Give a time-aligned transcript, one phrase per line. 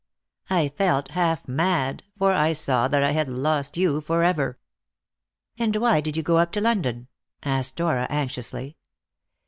[0.49, 4.57] I felt half mad, for I saw that I had lost you for ever."
[5.59, 7.07] "And why did you go up to London?"
[7.43, 8.77] asked Dora anxiously.